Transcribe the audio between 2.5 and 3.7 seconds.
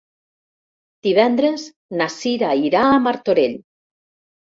irà a Martorell.